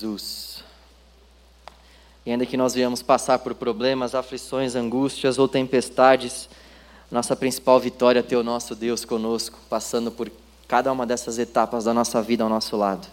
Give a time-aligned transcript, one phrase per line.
[0.00, 0.62] Jesus.
[2.24, 6.48] E ainda que nós viemos passar por problemas, aflições, angústias ou tempestades,
[7.10, 10.30] nossa principal vitória é ter o nosso Deus conosco, passando por
[10.68, 13.08] cada uma dessas etapas da nossa vida ao nosso lado.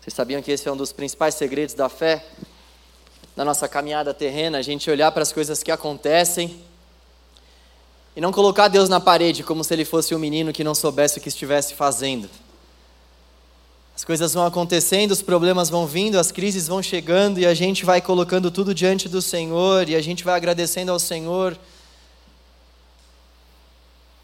[0.00, 2.24] Vocês sabiam que esse é um dos principais segredos da fé?
[3.36, 6.62] Da nossa caminhada terrena, a gente olhar para as coisas que acontecem
[8.16, 11.18] e não colocar Deus na parede como se ele fosse um menino que não soubesse
[11.18, 12.30] o que estivesse fazendo.
[13.94, 17.84] As coisas vão acontecendo, os problemas vão vindo, as crises vão chegando e a gente
[17.84, 21.56] vai colocando tudo diante do Senhor e a gente vai agradecendo ao Senhor.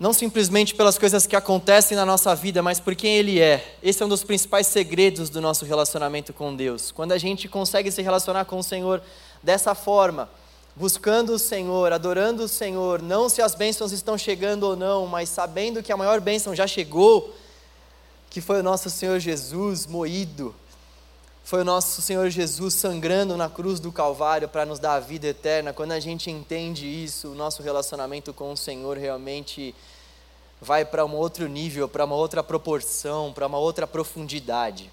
[0.00, 3.76] Não simplesmente pelas coisas que acontecem na nossa vida, mas por quem Ele é.
[3.82, 6.90] Esse é um dos principais segredos do nosso relacionamento com Deus.
[6.90, 9.02] Quando a gente consegue se relacionar com o Senhor
[9.42, 10.30] dessa forma,
[10.74, 15.28] buscando o Senhor, adorando o Senhor, não se as bênçãos estão chegando ou não, mas
[15.28, 17.34] sabendo que a maior bênção já chegou
[18.30, 20.54] que foi o nosso Senhor Jesus moído,
[21.48, 25.28] foi o nosso Senhor Jesus sangrando na cruz do Calvário para nos dar a vida
[25.28, 25.72] eterna.
[25.72, 29.74] Quando a gente entende isso, o nosso relacionamento com o Senhor realmente
[30.60, 34.90] vai para um outro nível, para uma outra proporção, para uma outra profundidade.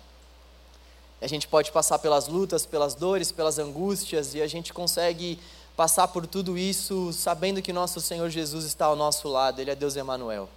[1.21, 5.37] A gente pode passar pelas lutas, pelas dores, pelas angústias e a gente consegue
[5.75, 9.75] passar por tudo isso sabendo que nosso Senhor Jesus está ao nosso lado, Ele é
[9.75, 10.47] Deus Emanuel.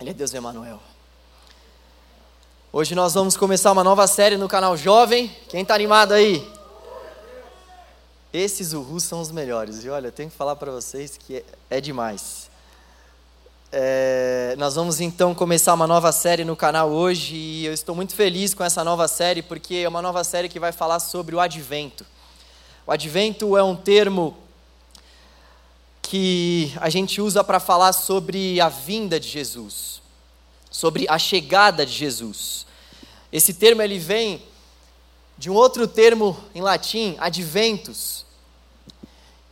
[0.00, 0.80] Ele é Deus Emanuel.
[2.78, 5.36] Hoje nós vamos começar uma nova série no canal Jovem.
[5.48, 6.48] Quem está animado aí?
[8.32, 9.82] Esses urus são os melhores.
[9.82, 12.48] E olha, eu tenho que falar para vocês que é, é demais.
[13.72, 18.14] É, nós vamos então começar uma nova série no canal hoje e eu estou muito
[18.14, 21.40] feliz com essa nova série porque é uma nova série que vai falar sobre o
[21.40, 22.06] advento.
[22.86, 24.36] O advento é um termo
[26.00, 29.98] que a gente usa para falar sobre a vinda de Jesus
[30.70, 32.66] sobre a chegada de Jesus.
[33.32, 34.42] Esse termo ele vem
[35.36, 38.26] de um outro termo em latim, adventus.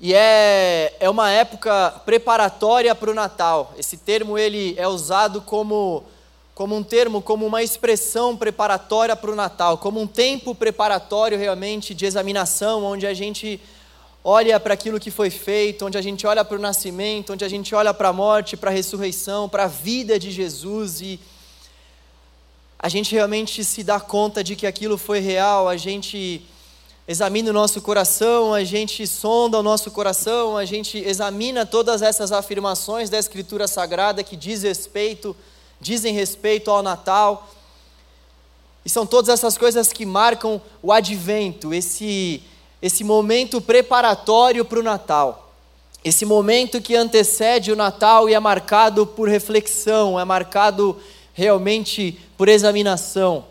[0.01, 3.73] E é, é uma época preparatória para o Natal.
[3.79, 6.05] Esse termo ele é usado como,
[6.55, 11.95] como um termo, como uma expressão preparatória para o Natal, como um tempo preparatório realmente
[11.95, 13.61] de examinação, onde a gente
[14.25, 17.48] olha para aquilo que foi feito, onde a gente olha para o nascimento, onde a
[17.48, 21.20] gente olha para a morte, para a ressurreição, para a vida de Jesus e
[22.79, 26.42] a gente realmente se dá conta de que aquilo foi real, a gente
[27.09, 32.33] examina o nosso coração, a gente sonda o nosso coração, a gente examina todas essas
[32.33, 35.35] afirmações da Escritura Sagrada que diz respeito,
[35.81, 37.48] dizem respeito ao Natal.
[38.85, 42.42] E são todas essas coisas que marcam o advento, esse
[42.81, 45.53] esse momento preparatório para o Natal.
[46.05, 50.97] Esse momento que antecede o Natal e é marcado por reflexão, é marcado
[51.36, 53.45] realmente por examinação.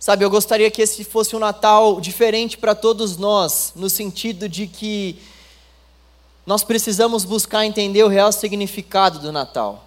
[0.00, 4.66] Sabe, eu gostaria que esse fosse um Natal diferente para todos nós, no sentido de
[4.66, 5.18] que
[6.46, 9.86] nós precisamos buscar entender o real significado do Natal.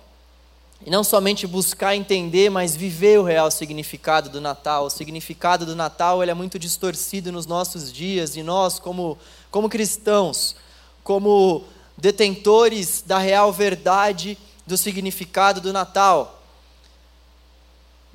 [0.86, 4.86] E não somente buscar entender, mas viver o real significado do Natal.
[4.86, 9.18] O significado do Natal ele é muito distorcido nos nossos dias e nós, como,
[9.50, 10.56] como cristãos,
[11.04, 11.64] como
[11.98, 16.35] detentores da real verdade do significado do Natal,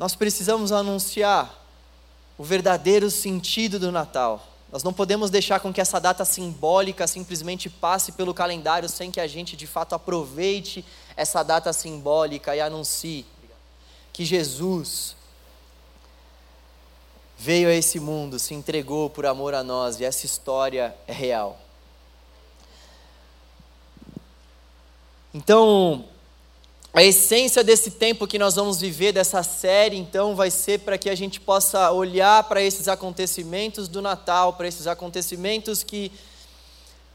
[0.00, 1.62] nós precisamos anunciar
[2.38, 4.42] o verdadeiro sentido do Natal.
[4.72, 9.20] Nós não podemos deixar com que essa data simbólica simplesmente passe pelo calendário sem que
[9.20, 10.82] a gente de fato aproveite
[11.14, 13.26] essa data simbólica e anuncie
[14.10, 15.14] que Jesus
[17.36, 21.60] veio a esse mundo, se entregou por amor a nós e essa história é real.
[25.34, 26.08] Então,
[26.92, 31.08] a essência desse tempo que nós vamos viver, dessa série, então, vai ser para que
[31.08, 36.10] a gente possa olhar para esses acontecimentos do Natal, para esses acontecimentos que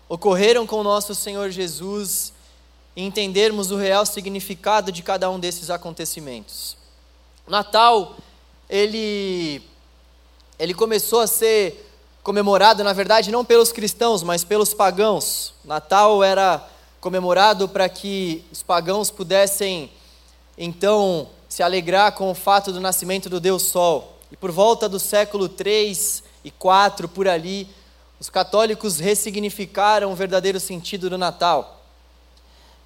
[0.07, 2.31] ocorreram com o nosso Senhor Jesus
[2.95, 6.77] e entendermos o real significado de cada um desses acontecimentos.
[7.45, 8.15] O Natal,
[8.69, 9.61] ele,
[10.57, 11.91] ele começou a ser
[12.23, 15.53] comemorado, na verdade, não pelos cristãos, mas pelos pagãos.
[15.65, 16.65] Natal era
[17.05, 19.91] comemorado para que os pagãos pudessem
[20.57, 24.17] então se alegrar com o fato do nascimento do Deus Sol.
[24.31, 27.69] E por volta do século 3 e 4 por ali,
[28.19, 31.79] os católicos ressignificaram o verdadeiro sentido do Natal.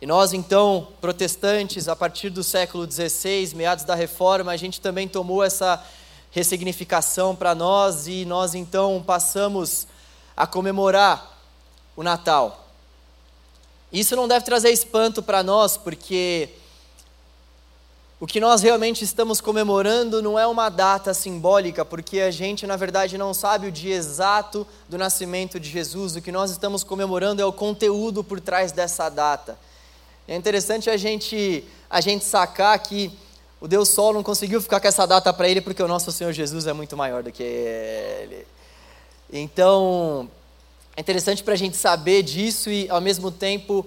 [0.01, 5.07] E nós então, protestantes, a partir do século XVI, meados da Reforma, a gente também
[5.07, 5.81] tomou essa
[6.29, 9.87] ressignificação para nós e nós então passamos
[10.35, 11.39] a comemorar
[11.95, 12.68] o Natal.
[13.91, 16.49] Isso não deve trazer espanto para nós, porque
[18.19, 22.75] o que nós realmente estamos comemorando não é uma data simbólica, porque a gente, na
[22.75, 26.15] verdade, não sabe o dia exato do nascimento de Jesus.
[26.15, 29.57] O que nós estamos comemorando é o conteúdo por trás dessa data.
[30.27, 33.11] É interessante a gente, a gente sacar que
[33.61, 36.31] o Deus Sol não conseguiu ficar com essa data para ele, porque o nosso Senhor
[36.31, 38.45] Jesus é muito maior do que ele.
[39.31, 40.29] Então,
[40.99, 43.85] é interessante para a gente saber disso e, ao mesmo tempo,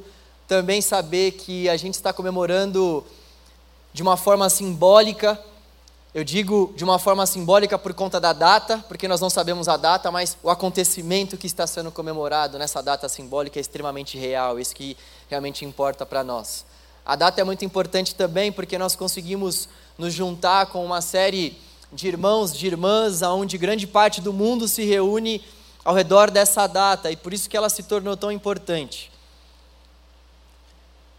[0.49, 3.05] também saber que a gente está comemorando
[3.93, 5.39] de uma forma simbólica.
[6.15, 9.77] Eu digo de uma forma simbólica por conta da data, porque nós não sabemos a
[9.77, 14.75] data, mas o acontecimento que está sendo comemorado nessa data simbólica é extremamente real, isso
[14.75, 14.97] que
[15.29, 16.65] realmente importa para nós.
[17.05, 19.69] A data é muito importante também porque nós conseguimos
[19.99, 21.59] nos juntar com uma série
[21.93, 25.45] de irmãos, de irmãs, onde grande parte do mundo se reúne
[25.85, 29.11] ao redor dessa data e por isso que ela se tornou tão importante.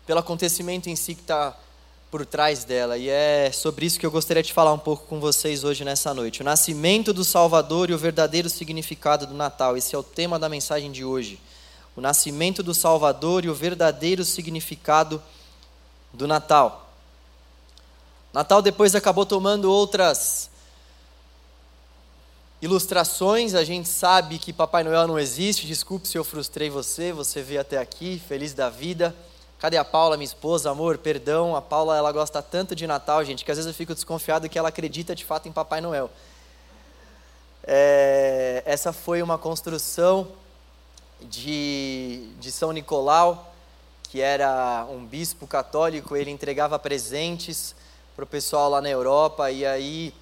[0.06, 1.56] Pelo acontecimento em si que está
[2.14, 2.98] por trás dela.
[2.98, 6.14] E é sobre isso que eu gostaria de falar um pouco com vocês hoje nessa
[6.14, 6.42] noite.
[6.42, 9.76] O nascimento do Salvador e o verdadeiro significado do Natal.
[9.76, 11.40] Esse é o tema da mensagem de hoje.
[11.96, 15.22] O nascimento do Salvador e o verdadeiro significado
[16.14, 16.94] do Natal.
[18.32, 20.52] Natal depois acabou tomando outras
[22.64, 23.54] ilustrações.
[23.54, 25.68] A gente sabe que Papai Noel não existe.
[25.68, 27.12] Desculpe se eu frustrei você.
[27.12, 29.14] Você veio até aqui, feliz da vida.
[29.60, 30.72] Cadê a Paula, minha esposa?
[30.72, 31.58] Amor, perdão.
[31.58, 34.58] A Paula, ela gosta tanto de Natal, gente, que às vezes eu fico desconfiado que
[34.58, 36.10] ela acredita de fato em Papai Noel.
[37.66, 40.30] É, essa foi uma construção
[41.22, 43.54] de, de São Nicolau,
[44.04, 47.76] que era um bispo católico, ele entregava presentes
[48.16, 50.14] para o pessoal lá na Europa, e aí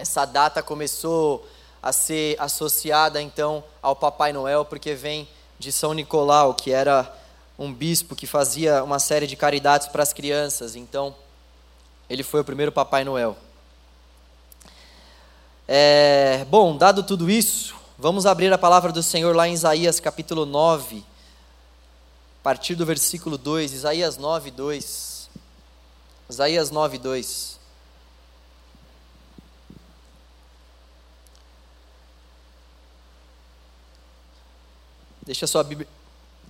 [0.00, 1.46] essa data começou
[1.82, 7.14] a ser associada então ao Papai Noel, porque vem de São Nicolau, que era
[7.58, 10.74] um bispo que fazia uma série de caridades para as crianças.
[10.74, 11.14] Então,
[12.08, 13.36] ele foi o primeiro Papai Noel.
[15.68, 20.46] É, bom, dado tudo isso, vamos abrir a palavra do Senhor lá em Isaías capítulo
[20.46, 21.04] 9,
[22.40, 23.74] a partir do versículo 2.
[23.74, 25.28] Isaías 9, 2.
[26.30, 27.59] Isaías 9, 2.
[35.24, 35.88] Deixa a sua Bíblia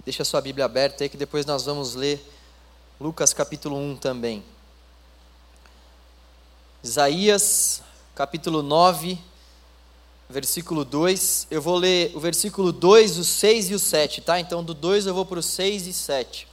[0.05, 2.25] Deixa sua Bíblia aberta aí que depois nós vamos ler
[2.99, 4.43] Lucas capítulo 1 também.
[6.83, 7.83] Isaías
[8.15, 9.19] capítulo 9,
[10.29, 11.49] versículo 2.
[11.51, 14.41] Eu vou ler o versículo 2, o 6 e o 7, tá?
[14.41, 16.49] Então do 2 eu vou para o 6 e 7.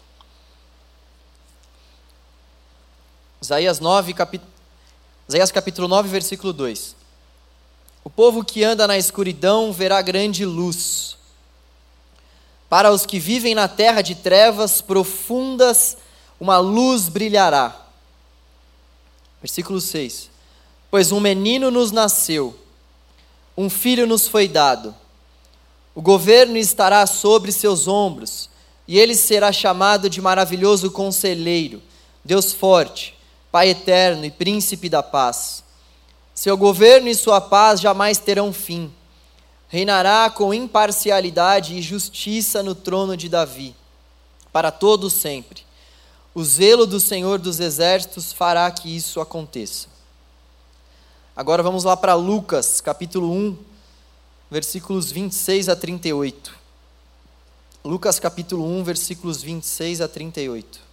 [3.41, 4.41] Isaías 9, capi...
[5.27, 6.97] Isaías capítulo 9, versículo 2.
[8.03, 11.16] O povo que anda na escuridão verá grande luz.
[12.69, 15.97] Para os que vivem na terra de trevas profundas,
[16.39, 17.75] uma luz brilhará.
[19.41, 20.29] Versículo 6.
[20.91, 22.57] Pois um menino nos nasceu,
[23.57, 24.93] um filho nos foi dado.
[25.95, 28.49] O governo estará sobre seus ombros,
[28.87, 31.81] e ele será chamado de maravilhoso conselheiro,
[32.23, 33.15] Deus forte,
[33.49, 35.63] Pai eterno e príncipe da paz.
[36.35, 38.91] Seu governo e sua paz jamais terão fim
[39.67, 43.75] reinará com imparcialidade e justiça no trono de Davi,
[44.51, 45.63] para todo sempre.
[46.33, 49.87] O zelo do Senhor dos Exércitos fará que isso aconteça.
[51.35, 53.57] Agora vamos lá para Lucas, capítulo 1,
[54.49, 56.55] versículos 26 a 38.
[57.83, 60.86] Lucas capítulo 1, versículos 26 a 38.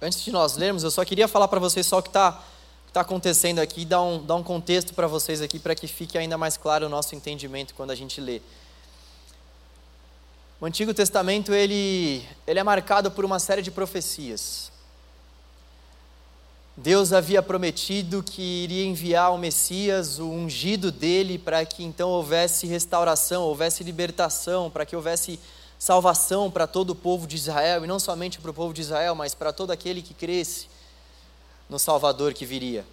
[0.00, 2.42] Antes de nós lermos, eu só queria falar para vocês só o que está
[2.92, 6.38] tá acontecendo aqui, dar um, dar um contexto para vocês aqui, para que fique ainda
[6.38, 8.40] mais claro o nosso entendimento quando a gente lê.
[10.60, 14.72] O Antigo Testamento ele, ele é marcado por uma série de profecias.
[16.76, 22.68] Deus havia prometido que iria enviar o Messias, o ungido dele, para que então houvesse
[22.68, 25.40] restauração, houvesse libertação, para que houvesse
[25.78, 29.14] salvação para todo o povo de Israel, e não somente para o povo de Israel,
[29.14, 30.66] mas para todo aquele que cresce
[31.68, 32.84] no Salvador que viria.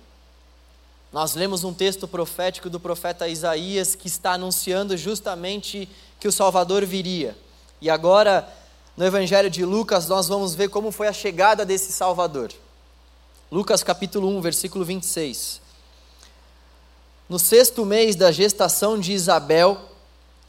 [1.12, 5.88] Nós lemos um texto profético do profeta Isaías que está anunciando justamente
[6.20, 7.38] que o Salvador viria.
[7.82, 8.48] E agora,
[8.98, 12.52] no Evangelho de Lucas, nós vamos ver como foi a chegada desse Salvador.
[13.52, 15.62] Lucas capítulo 1, versículo 26.
[17.30, 19.80] No sexto mês da gestação de Isabel,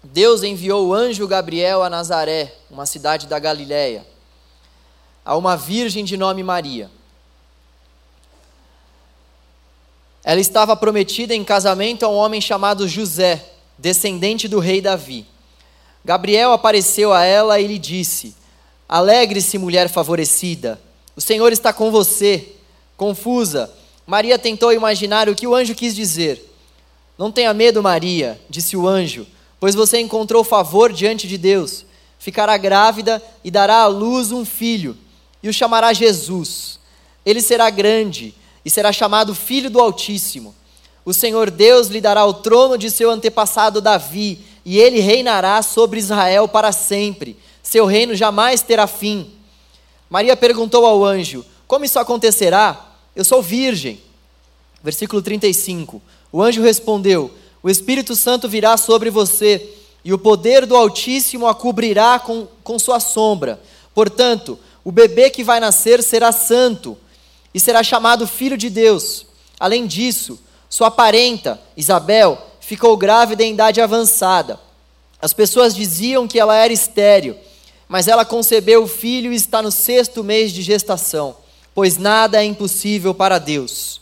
[0.07, 4.07] Deus enviou o anjo Gabriel a Nazaré, uma cidade da Galiléia,
[5.25, 6.89] a uma virgem de nome Maria.
[10.23, 13.45] Ela estava prometida em casamento a um homem chamado José,
[13.77, 15.27] descendente do rei Davi.
[16.05, 18.37] Gabriel apareceu a ela e lhe disse:
[18.89, 20.81] Alegre-se, mulher favorecida,
[21.17, 22.53] o Senhor está com você.
[22.97, 23.73] Confusa,
[24.07, 26.43] Maria tentou imaginar o que o anjo quis dizer.
[27.19, 29.27] Não tenha medo, Maria, disse o anjo,
[29.59, 31.85] pois você encontrou favor diante de Deus.
[32.19, 34.97] Ficará grávida e dará à luz um filho,
[35.43, 36.79] e o chamará Jesus.
[37.25, 38.35] Ele será grande
[38.65, 40.55] e será chamado Filho do Altíssimo.
[41.05, 46.01] O Senhor Deus lhe dará o trono de seu antepassado Davi, e ele reinará sobre
[46.01, 47.37] Israel para sempre.
[47.63, 49.31] Seu reino jamais terá fim.
[50.11, 52.93] Maria perguntou ao anjo: Como isso acontecerá?
[53.15, 54.01] Eu sou virgem.
[54.83, 56.03] Versículo 35.
[56.33, 57.31] O anjo respondeu:
[57.66, 62.78] O Espírito Santo virá sobre você, e o poder do Altíssimo a cobrirá com, com
[62.78, 63.61] sua sombra.
[63.92, 66.96] Portanto, o bebê que vai nascer será santo
[67.52, 69.26] e será chamado Filho de Deus.
[69.58, 70.38] Além disso,
[70.70, 74.61] sua parenta, Isabel, ficou grávida em idade avançada.
[75.20, 77.37] As pessoas diziam que ela era estéril,
[77.88, 81.37] mas ela concebeu o filho e está no sexto mês de gestação,
[81.75, 84.00] pois nada é impossível para Deus.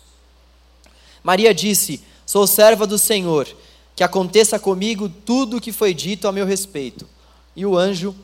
[1.22, 3.46] Maria disse: Sou serva do Senhor,
[3.94, 7.08] que aconteça comigo tudo o que foi dito a meu respeito.
[7.54, 8.14] E o anjo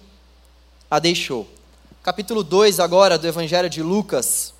[0.91, 1.49] a deixou.
[2.03, 4.55] Capítulo 2 agora do Evangelho de Lucas,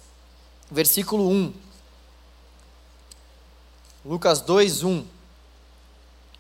[0.71, 1.53] versículo 1.
[4.05, 5.05] Lucas 2, 1.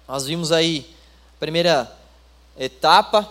[0.07, 0.95] Nós vimos aí
[1.37, 1.97] a primeira
[2.59, 3.30] etapa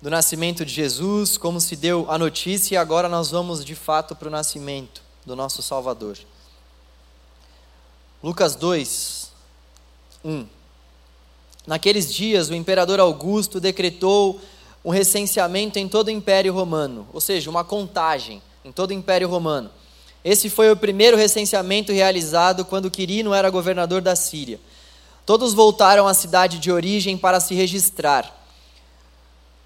[0.00, 4.14] do nascimento de Jesus, como se deu a notícia, e agora nós vamos de fato
[4.14, 6.18] para o nascimento do nosso Salvador.
[8.24, 9.30] Lucas 2,
[10.24, 10.46] 1.
[11.66, 14.40] Naqueles dias, o imperador Augusto decretou
[14.82, 19.28] um recenseamento em todo o Império Romano, ou seja, uma contagem em todo o Império
[19.28, 19.70] Romano.
[20.24, 24.58] Esse foi o primeiro recenseamento realizado quando Quirino era governador da Síria.
[25.26, 28.34] Todos voltaram à cidade de origem para se registrar.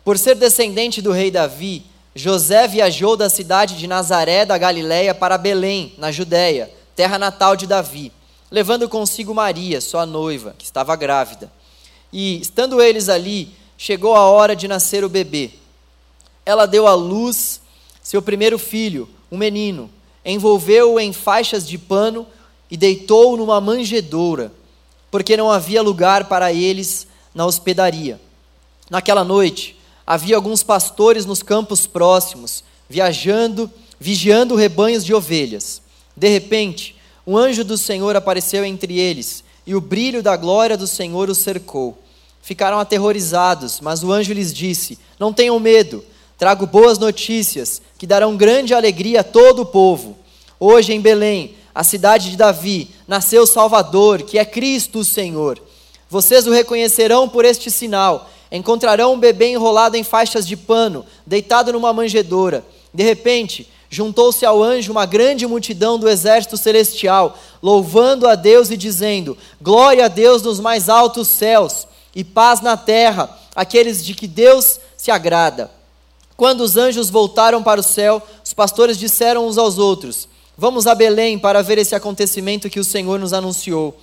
[0.05, 5.39] Por ser descendente do rei Davi, José viajou da cidade de Nazaré da Galiléia para
[5.39, 8.18] Belém, na Judéia, terra natal de Davi
[8.51, 11.53] levando consigo Maria, sua noiva, que estava grávida.
[12.13, 15.51] E, estando eles ali, chegou a hora de nascer o bebê.
[16.45, 17.61] Ela deu à luz
[18.03, 19.91] seu primeiro filho, um menino,
[20.25, 22.27] envolveu-o em faixas de pano
[22.71, 24.51] e deitou-o numa manjedoura,
[25.11, 28.19] porque não havia lugar para eles na hospedaria.
[28.89, 29.77] Naquela noite,
[30.07, 35.83] havia alguns pastores nos campos próximos, viajando, vigiando rebanhos de ovelhas.
[36.17, 36.97] De repente,
[37.29, 41.37] um anjo do Senhor apareceu entre eles, e o brilho da glória do Senhor os
[41.37, 41.99] cercou.
[42.41, 46.03] Ficaram aterrorizados, mas o anjo lhes disse: Não tenham medo,
[46.39, 50.17] trago boas notícias que darão grande alegria a todo o povo.
[50.59, 55.63] Hoje em Belém, a cidade de Davi, nasceu o Salvador, que é Cristo o Senhor.
[56.09, 61.75] Vocês o reconhecerão por este sinal: encontrarão um bebê enrolado em faixas de pano, deitado
[61.75, 62.65] numa manjedoura.
[62.95, 68.77] De repente, juntou-se ao anjo uma grande multidão do exército celestial, louvando a Deus e
[68.77, 74.27] dizendo: Glória a Deus nos mais altos céus e paz na terra, aqueles de que
[74.27, 75.71] Deus se agrada.
[76.37, 80.95] Quando os anjos voltaram para o céu, os pastores disseram uns aos outros: Vamos a
[80.95, 83.99] Belém para ver esse acontecimento que o Senhor nos anunciou.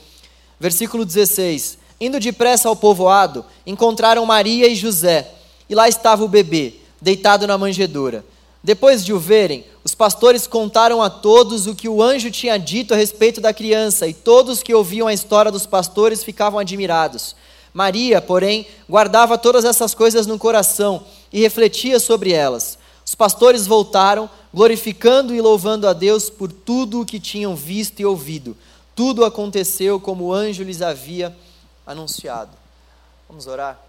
[0.60, 5.32] Versículo 16: Indo depressa ao povoado, encontraram Maria e José,
[5.70, 8.26] e lá estava o bebê, deitado na manjedoura.
[8.66, 12.96] Depois de o verem, os pastores contaram a todos o que o anjo tinha dito
[12.96, 17.36] a respeito da criança, e todos que ouviam a história dos pastores ficavam admirados.
[17.72, 22.80] Maria, porém, guardava todas essas coisas no coração e refletia sobre elas.
[23.06, 28.06] Os pastores voltaram, glorificando e louvando a Deus por tudo o que tinham visto e
[28.06, 28.58] ouvido.
[28.96, 31.38] Tudo aconteceu como o anjo lhes havia
[31.86, 32.58] anunciado.
[33.30, 33.80] Vamos orar?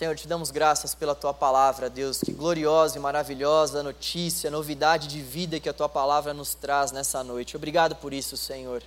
[0.00, 2.20] Senhor, te damos graças pela tua palavra, Deus.
[2.24, 7.22] Que gloriosa e maravilhosa notícia, novidade de vida que a tua palavra nos traz nessa
[7.22, 7.54] noite.
[7.54, 8.82] Obrigado por isso, Senhor.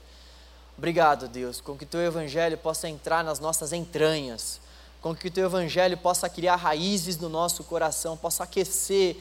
[0.75, 4.59] Obrigado, Deus, com que teu evangelho possa entrar nas nossas entranhas,
[5.03, 9.15] com que teu evangelho possa criar raízes no nosso coração, possa aquecer,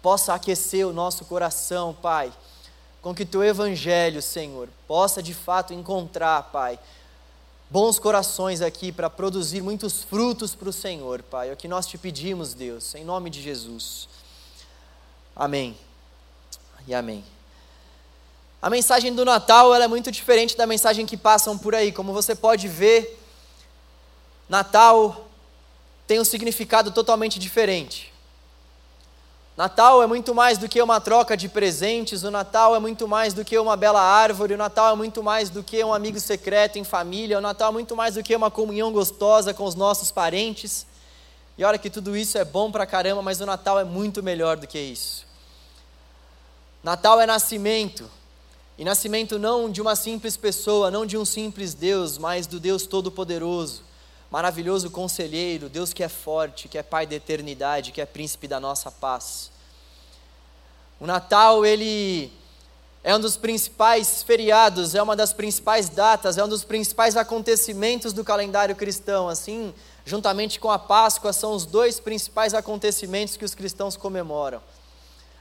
[0.00, 2.32] possa aquecer o nosso coração, Pai.
[3.02, 6.78] Com que teu evangelho, Senhor, possa de fato encontrar, Pai,
[7.74, 11.50] bons corações aqui para produzir muitos frutos para o Senhor, Pai.
[11.50, 14.08] É o que nós te pedimos, Deus, em nome de Jesus.
[15.34, 15.76] Amém.
[16.86, 17.24] E amém.
[18.62, 21.90] A mensagem do Natal é muito diferente da mensagem que passam por aí.
[21.90, 23.20] Como você pode ver,
[24.48, 25.26] Natal
[26.06, 28.13] tem um significado totalmente diferente.
[29.56, 33.32] Natal é muito mais do que uma troca de presentes, o Natal é muito mais
[33.32, 36.76] do que uma bela árvore, o Natal é muito mais do que um amigo secreto
[36.76, 40.10] em família, o Natal é muito mais do que uma comunhão gostosa com os nossos
[40.10, 40.84] parentes.
[41.56, 44.56] E olha que tudo isso é bom pra caramba, mas o Natal é muito melhor
[44.56, 45.24] do que isso.
[46.82, 48.10] Natal é nascimento.
[48.76, 52.86] E nascimento não de uma simples pessoa, não de um simples Deus, mas do Deus
[52.88, 53.82] Todo-Poderoso,
[54.34, 58.58] maravilhoso conselheiro, Deus que é forte, que é Pai da eternidade, que é príncipe da
[58.58, 59.48] nossa paz.
[60.98, 62.32] O Natal, ele
[63.04, 68.12] é um dos principais feriados, é uma das principais datas, é um dos principais acontecimentos
[68.12, 69.28] do calendário cristão.
[69.28, 69.72] Assim,
[70.04, 74.60] juntamente com a Páscoa, são os dois principais acontecimentos que os cristãos comemoram: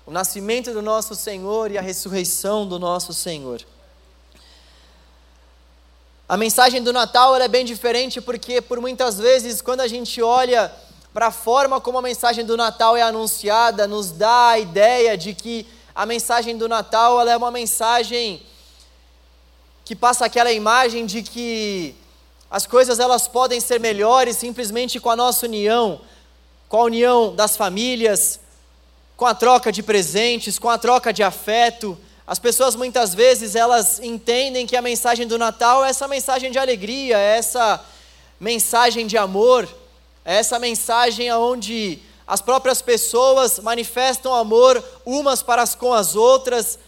[0.06, 3.66] o nascimento do nosso Senhor e a ressurreição do nosso Senhor.
[6.28, 10.72] A mensagem do Natal é bem diferente porque, por muitas vezes, quando a gente olha
[11.14, 15.34] para a forma como a mensagem do Natal é anunciada, nos dá a ideia de
[15.34, 18.42] que a mensagem do Natal é uma mensagem
[19.84, 21.94] que passa aquela imagem de que
[22.50, 26.00] as coisas elas podem ser melhores simplesmente com a nossa união,
[26.70, 28.40] com a união das famílias,
[29.18, 31.98] com a troca de presentes, com a troca de afeto.
[32.26, 36.58] As pessoas muitas vezes elas entendem que a mensagem do Natal é essa mensagem de
[36.58, 37.84] alegria, é essa
[38.40, 39.68] mensagem de amor,
[40.24, 46.80] é essa mensagem onde as próprias pessoas manifestam amor umas para as com as outras,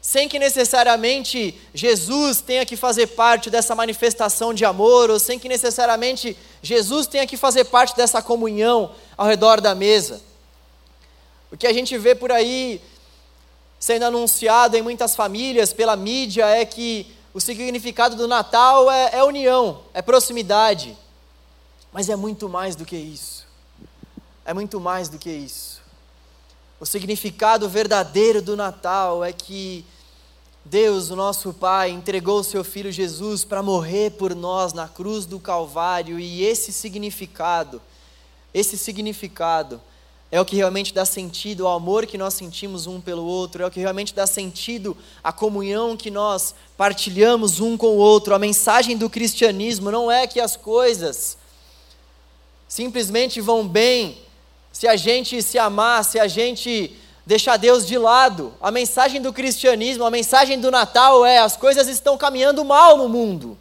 [0.00, 5.48] sem que necessariamente Jesus tenha que fazer parte dessa manifestação de amor, ou sem que
[5.48, 10.22] necessariamente Jesus tenha que fazer parte dessa comunhão ao redor da mesa.
[11.50, 12.80] O que a gente vê por aí
[13.86, 19.22] sendo anunciado em muitas famílias, pela mídia, é que o significado do Natal é, é
[19.22, 20.96] união, é proximidade.
[21.92, 23.46] Mas é muito mais do que isso
[24.46, 25.82] é muito mais do que isso.
[26.78, 29.84] O significado verdadeiro do Natal é que
[30.64, 35.26] Deus, o nosso Pai, entregou o seu filho Jesus para morrer por nós na cruz
[35.26, 37.82] do Calvário, e esse significado,
[38.54, 39.80] esse significado
[40.36, 43.66] é o que realmente dá sentido ao amor que nós sentimos um pelo outro, é
[43.66, 48.34] o que realmente dá sentido à comunhão que nós partilhamos um com o outro.
[48.34, 51.38] A mensagem do cristianismo não é que as coisas
[52.68, 54.18] simplesmente vão bem
[54.70, 56.94] se a gente se amar, se a gente
[57.24, 58.52] deixar Deus de lado.
[58.60, 63.08] A mensagem do cristianismo, a mensagem do Natal é: as coisas estão caminhando mal no
[63.08, 63.56] mundo.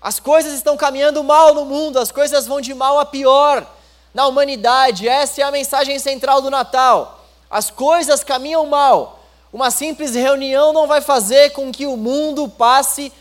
[0.00, 3.70] As coisas estão caminhando mal no mundo, as coisas vão de mal a pior
[4.14, 5.08] na humanidade.
[5.08, 7.26] Essa é a mensagem central do Natal.
[7.50, 9.20] As coisas caminham mal.
[9.52, 13.12] Uma simples reunião não vai fazer com que o mundo passe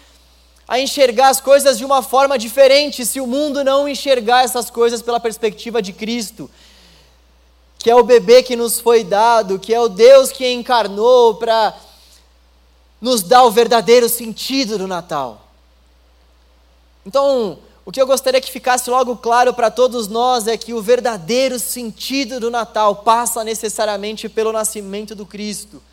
[0.67, 5.01] a enxergar as coisas de uma forma diferente se o mundo não enxergar essas coisas
[5.01, 6.49] pela perspectiva de Cristo,
[7.77, 11.75] que é o bebê que nos foi dado, que é o Deus que encarnou para
[13.01, 15.41] nos dar o verdadeiro sentido do Natal.
[17.05, 20.81] Então, o que eu gostaria que ficasse logo claro para todos nós é que o
[20.81, 25.83] verdadeiro sentido do Natal passa necessariamente pelo nascimento do Cristo.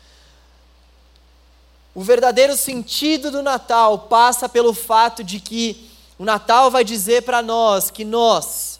[1.93, 7.41] O verdadeiro sentido do Natal passa pelo fato de que o Natal vai dizer para
[7.41, 8.79] nós que nós,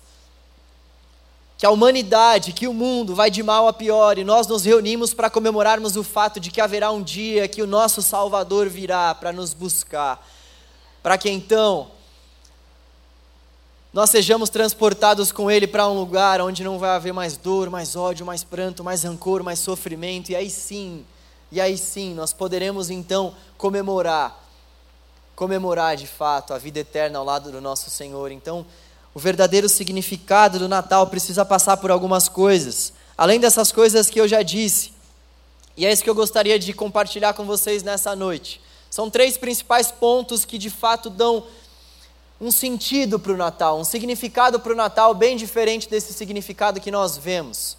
[1.58, 5.13] que a humanidade, que o mundo vai de mal a pior e nós nos reunimos
[5.13, 9.34] para comemorarmos o fato de que haverá um dia que o nosso Salvador virá para
[9.34, 10.26] nos buscar,
[11.04, 11.91] para que então
[13.93, 17.95] nós sejamos transportados com Ele para um lugar onde não vai haver mais dor, mais
[17.95, 21.06] ódio, mais pranto, mais rancor, mais sofrimento, e aí sim
[21.51, 24.41] e aí sim, nós poderemos então comemorar,
[25.36, 28.32] comemorar de fato a vida eterna ao lado do nosso Senhor.
[28.32, 28.65] Então,
[29.13, 34.30] o verdadeiro significado do Natal precisa passar por algumas coisas, além dessas coisas que eu
[34.30, 34.93] já disse.
[35.75, 38.62] E é isso que eu gostaria de compartilhar com vocês nessa noite.
[38.89, 41.45] São três principais pontos que de fato dão
[42.41, 46.89] um sentido para o Natal, um significado para o Natal bem diferente desse significado que
[46.89, 47.77] nós vemos.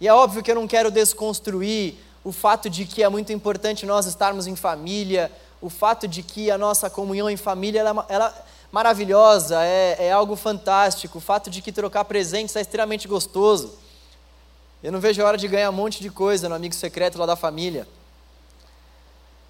[0.00, 3.84] E é óbvio que eu não quero desconstruir o fato de que é muito importante
[3.84, 8.28] nós estarmos em família, o fato de que a nossa comunhão em família ela, ela
[8.28, 13.74] é maravilhosa, é, é algo fantástico, o fato de que trocar presentes é extremamente gostoso.
[14.82, 17.26] Eu não vejo a hora de ganhar um monte de coisa no amigo secreto lá
[17.26, 17.86] da família.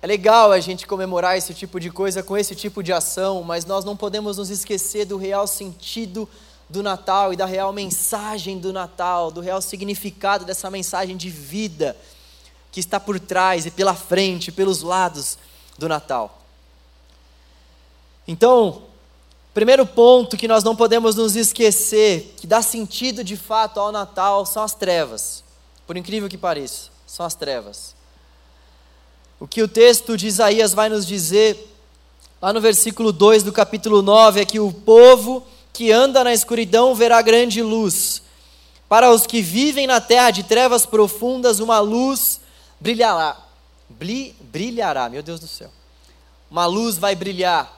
[0.06, 3.64] É legal a gente comemorar esse tipo de coisa com esse tipo de ação, mas
[3.64, 6.28] nós não podemos nos esquecer do real sentido
[6.68, 11.96] do Natal e da real mensagem do Natal, do real significado dessa mensagem de vida
[12.70, 15.38] que está por trás e pela frente, pelos lados
[15.76, 16.40] do Natal.
[18.28, 18.84] Então,
[19.52, 24.46] primeiro ponto que nós não podemos nos esquecer, que dá sentido de fato ao Natal,
[24.46, 25.42] são as trevas.
[25.84, 27.95] Por incrível que pareça, são as trevas.
[29.38, 31.70] O que o texto de Isaías vai nos dizer,
[32.40, 36.94] lá no versículo 2 do capítulo 9, é que o povo que anda na escuridão
[36.94, 38.22] verá grande luz.
[38.88, 42.40] Para os que vivem na terra de trevas profundas, uma luz
[42.80, 43.36] brilhará.
[43.88, 45.70] Bri, brilhará, meu Deus do céu.
[46.50, 47.76] Uma luz vai brilhar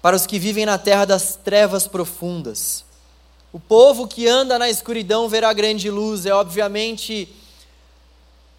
[0.00, 2.84] para os que vivem na terra das trevas profundas.
[3.52, 6.24] O povo que anda na escuridão verá grande luz.
[6.24, 7.28] É obviamente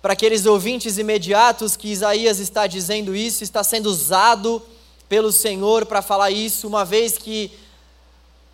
[0.01, 4.61] para aqueles ouvintes imediatos que Isaías está dizendo isso, está sendo usado
[5.07, 7.51] pelo Senhor para falar isso, uma vez que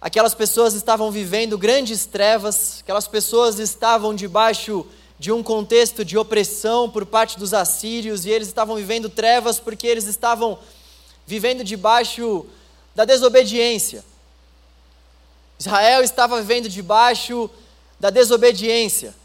[0.02, 4.86] aquelas pessoas estavam vivendo grandes trevas, aquelas pessoas estavam debaixo
[5.20, 9.88] de um contexto de opressão por parte dos assírios e eles estavam vivendo trevas porque
[9.88, 10.60] eles estavam
[11.26, 12.46] vivendo debaixo
[12.94, 14.04] da desobediência.
[15.60, 17.50] Israel estava vivendo debaixo
[18.00, 19.16] da desobediência.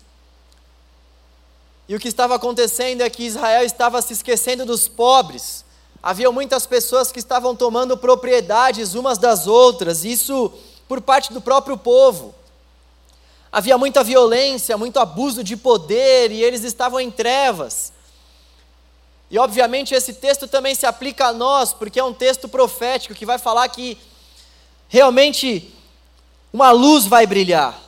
[1.89, 5.65] E o que estava acontecendo é que Israel estava se esquecendo dos pobres.
[6.03, 10.53] Havia muitas pessoas que estavam tomando propriedades umas das outras, isso
[10.89, 12.35] por parte do próprio povo.
[13.51, 17.93] Havia muita violência, muito abuso de poder e eles estavam em trevas.
[19.31, 23.27] E obviamente esse texto também se aplica a nós, porque é um texto profético que
[23.27, 23.97] vai falar que
[24.89, 25.73] realmente
[26.53, 27.79] uma luz vai brilhar.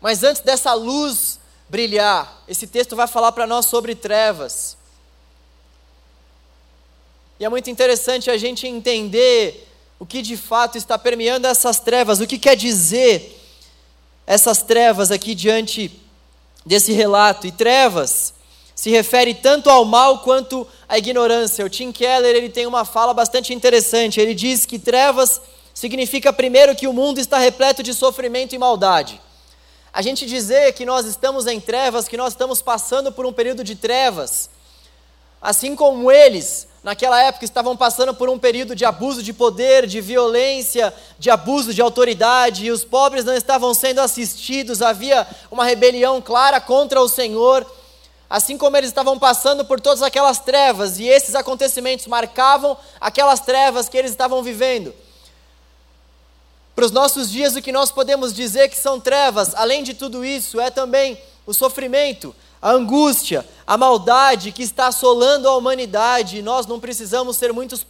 [0.00, 1.38] Mas antes dessa luz
[1.72, 4.76] brilhar, esse texto vai falar para nós sobre trevas.
[7.40, 9.66] E é muito interessante a gente entender
[9.98, 13.40] o que de fato está permeando essas trevas, o que quer dizer
[14.26, 15.98] essas trevas aqui diante
[16.66, 17.46] desse relato.
[17.46, 18.34] E trevas
[18.74, 21.64] se refere tanto ao mal quanto à ignorância.
[21.64, 24.20] O Tim Keller ele tem uma fala bastante interessante.
[24.20, 25.40] Ele diz que trevas
[25.72, 29.18] significa primeiro que o mundo está repleto de sofrimento e maldade.
[29.92, 33.62] A gente dizer que nós estamos em trevas, que nós estamos passando por um período
[33.62, 34.48] de trevas,
[35.40, 40.00] assim como eles, naquela época, estavam passando por um período de abuso de poder, de
[40.00, 46.22] violência, de abuso de autoridade, e os pobres não estavam sendo assistidos, havia uma rebelião
[46.22, 47.66] clara contra o Senhor.
[48.30, 53.90] Assim como eles estavam passando por todas aquelas trevas, e esses acontecimentos marcavam aquelas trevas
[53.90, 54.94] que eles estavam vivendo.
[56.74, 60.24] Para os nossos dias, o que nós podemos dizer que são trevas, além de tudo
[60.24, 66.38] isso, é também o sofrimento, a angústia, a maldade que está assolando a humanidade.
[66.38, 67.84] E nós não precisamos ser muitos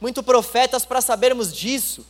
[0.00, 2.04] muito profetas para sabermos disso.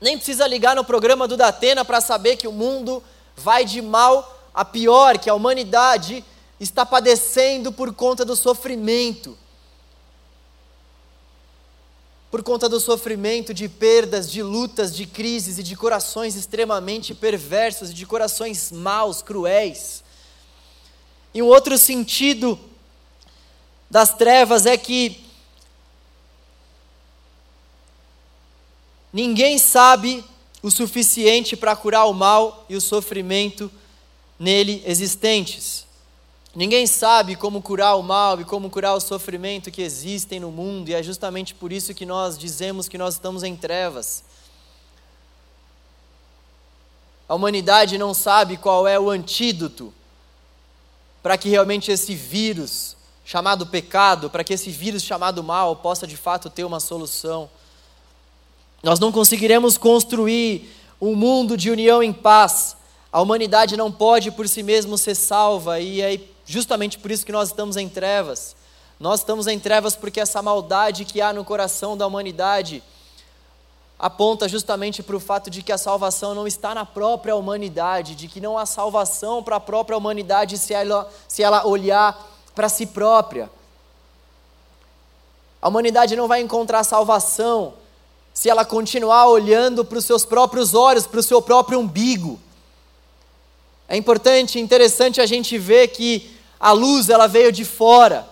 [0.00, 3.02] Nem precisa ligar no programa do Datena para saber que o mundo
[3.36, 6.24] vai de mal a pior, que a humanidade
[6.58, 9.36] está padecendo por conta do sofrimento
[12.30, 17.92] por conta do sofrimento, de perdas, de lutas, de crises e de corações extremamente perversos,
[17.92, 20.04] de corações maus, cruéis.
[21.32, 22.58] E um outro sentido
[23.90, 25.24] das trevas é que
[29.10, 30.22] ninguém sabe
[30.62, 33.70] o suficiente para curar o mal e o sofrimento
[34.38, 35.87] nele existentes.
[36.54, 40.88] Ninguém sabe como curar o mal e como curar o sofrimento que existem no mundo,
[40.88, 44.24] e é justamente por isso que nós dizemos que nós estamos em trevas.
[47.28, 49.92] A humanidade não sabe qual é o antídoto
[51.22, 56.16] para que realmente esse vírus chamado pecado, para que esse vírus chamado mal possa de
[56.16, 57.50] fato ter uma solução.
[58.82, 62.74] Nós não conseguiremos construir um mundo de união em paz.
[63.12, 67.30] A humanidade não pode por si mesmo ser salva, e é Justamente por isso que
[67.30, 68.56] nós estamos em trevas.
[68.98, 72.82] Nós estamos em trevas porque essa maldade que há no coração da humanidade
[73.98, 78.28] aponta justamente para o fato de que a salvação não está na própria humanidade, de
[78.28, 82.18] que não há salvação para a própria humanidade se ela, se ela olhar
[82.54, 83.50] para si própria.
[85.60, 87.74] A humanidade não vai encontrar salvação
[88.32, 92.40] se ela continuar olhando para os seus próprios olhos, para o seu próprio umbigo.
[93.86, 98.26] É importante, interessante a gente ver que a luz ela veio de fora.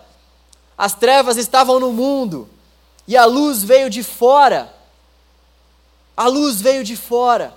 [0.76, 2.48] As trevas estavam no mundo
[3.06, 4.74] e a luz veio de fora.
[6.16, 7.54] A luz veio de fora.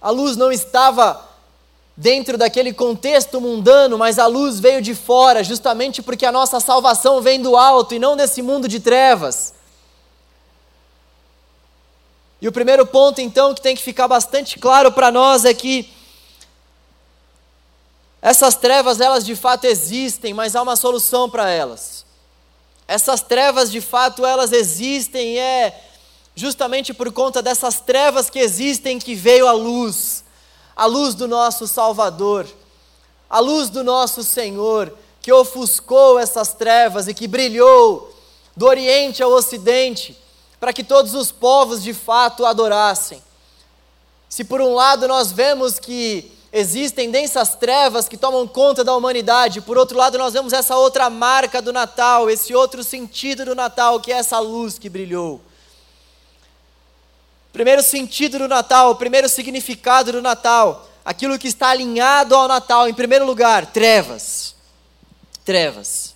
[0.00, 1.28] A luz não estava
[1.96, 7.20] dentro daquele contexto mundano, mas a luz veio de fora, justamente porque a nossa salvação
[7.20, 9.54] vem do alto e não desse mundo de trevas.
[12.40, 15.92] E o primeiro ponto, então, que tem que ficar bastante claro para nós é que
[18.22, 22.06] essas trevas, elas de fato existem, mas há uma solução para elas.
[22.86, 25.88] Essas trevas, de fato, elas existem e é
[26.36, 30.22] justamente por conta dessas trevas que existem que veio a luz,
[30.76, 32.46] a luz do nosso Salvador,
[33.28, 38.14] a luz do nosso Senhor, que ofuscou essas trevas e que brilhou
[38.56, 40.16] do Oriente ao Ocidente,
[40.60, 43.20] para que todos os povos de fato adorassem.
[44.28, 49.62] Se por um lado nós vemos que existem densas trevas que tomam conta da humanidade,
[49.62, 53.98] por outro lado nós vemos essa outra marca do Natal, esse outro sentido do Natal,
[54.00, 55.40] que é essa luz que brilhou.
[57.52, 62.94] Primeiro sentido do Natal, primeiro significado do Natal, aquilo que está alinhado ao Natal, em
[62.94, 64.54] primeiro lugar, trevas.
[65.44, 66.14] Trevas.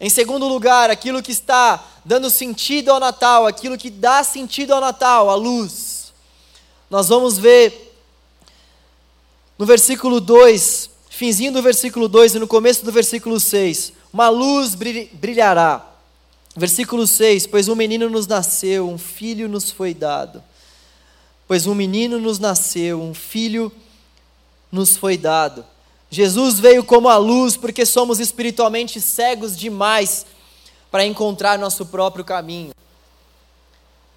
[0.00, 4.80] Em segundo lugar, aquilo que está dando sentido ao Natal, aquilo que dá sentido ao
[4.80, 6.12] Natal, a luz.
[6.88, 7.87] Nós vamos ver
[9.58, 14.74] no versículo 2, finzinho do versículo 2 e no começo do versículo 6, uma luz
[14.74, 15.84] brilhará.
[16.56, 20.42] Versículo 6: Pois um menino nos nasceu, um filho nos foi dado.
[21.46, 23.72] Pois um menino nos nasceu, um filho
[24.70, 25.64] nos foi dado.
[26.10, 30.24] Jesus veio como a luz porque somos espiritualmente cegos demais
[30.90, 32.72] para encontrar nosso próprio caminho.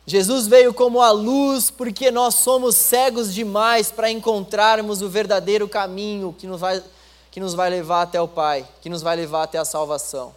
[0.06, 6.36] Jesus veio como a luz porque nós somos cegos demais para encontrarmos o verdadeiro caminho
[6.38, 6.84] que nos, vai,
[7.30, 10.34] que nos vai levar até o Pai, que nos vai levar até a salvação.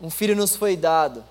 [0.00, 1.24] Um filho nos foi dado.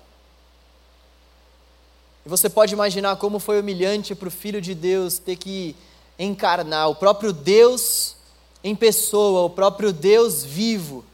[2.24, 5.74] E você pode imaginar como foi humilhante para o Filho de Deus ter que
[6.18, 8.16] encarnar o próprio Deus
[8.62, 11.04] em pessoa, o próprio Deus vivo,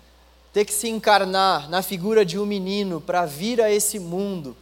[0.55, 4.57] ter que se encarnar na figura de um menino para vir a esse mundo.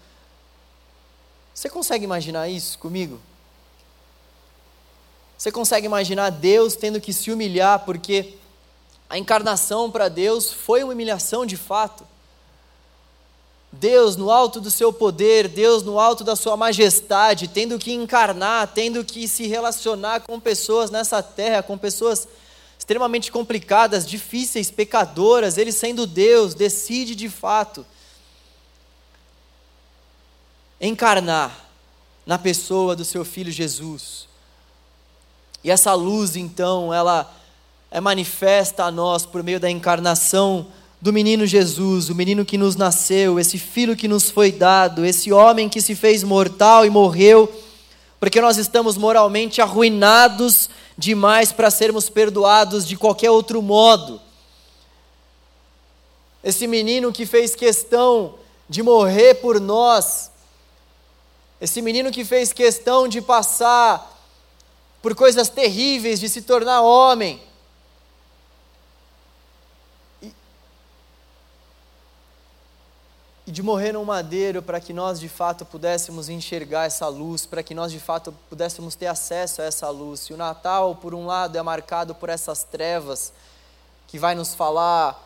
[1.55, 3.21] Você consegue imaginar isso comigo?
[5.37, 8.33] Você consegue imaginar Deus tendo que se humilhar porque
[9.11, 12.07] a encarnação para Deus foi uma humilhação de fato?
[13.71, 18.67] Deus no alto do seu poder, Deus no alto da sua majestade, tendo que encarnar,
[18.69, 22.27] tendo que se relacionar com pessoas nessa terra, com pessoas
[22.93, 27.87] extremamente complicadas, difíceis, pecadoras, ele sendo Deus, decide de fato
[30.79, 31.71] encarnar
[32.27, 34.29] na pessoa do seu filho Jesus.
[35.65, 37.35] E essa luz, então, ela
[37.91, 40.67] é manifesta a nós por meio da encarnação
[41.01, 45.33] do menino Jesus, o menino que nos nasceu, esse filho que nos foi dado, esse
[45.33, 47.51] homem que se fez mortal e morreu,
[48.21, 50.69] porque nós estamos moralmente arruinados
[51.03, 54.21] demais para sermos perdoados de qualquer outro modo.
[56.45, 58.37] Esse menino que fez questão
[58.69, 60.31] de morrer por nós,
[61.61, 64.17] esse menino que fez questão de passar
[65.03, 67.43] por coisas terríveis, de se tornar homem
[73.53, 77.63] e de morrer num madeiro para que nós de fato pudéssemos enxergar essa luz, para
[77.63, 80.23] que nós de fato pudéssemos ter acesso a essa luz.
[80.31, 83.31] E o Natal, por um lado, é marcado por essas trevas
[84.09, 85.23] que vai nos falar,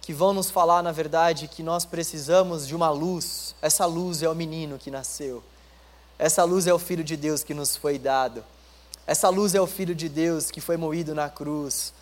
[0.00, 3.56] que vão nos falar, na verdade, que nós precisamos de uma luz.
[3.60, 5.42] Essa luz é o menino que nasceu.
[6.16, 8.44] Essa luz é o filho de Deus que nos foi dado.
[9.04, 11.92] Essa luz é o filho de Deus que foi moído na cruz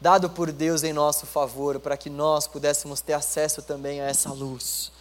[0.00, 4.32] dado por Deus em nosso favor, para que nós pudéssemos ter acesso também a essa
[4.32, 4.92] luz.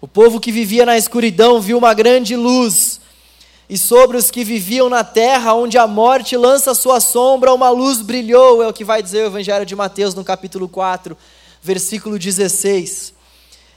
[0.00, 3.00] O povo que vivia na escuridão viu uma grande luz,
[3.68, 8.00] e sobre os que viviam na terra, onde a morte lança sua sombra, uma luz
[8.00, 11.16] brilhou, é o que vai dizer o Evangelho de Mateus no capítulo 4,
[11.60, 13.12] versículo 16.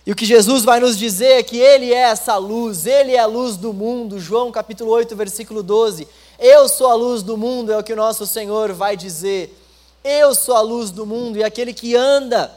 [0.05, 3.19] E o que Jesus vai nos dizer é que Ele é essa luz, Ele é
[3.19, 4.19] a luz do mundo.
[4.19, 6.07] João capítulo 8, versículo 12.
[6.39, 9.60] Eu sou a luz do mundo, é o que o nosso Senhor vai dizer.
[10.03, 12.51] Eu sou a luz do mundo e aquele que anda,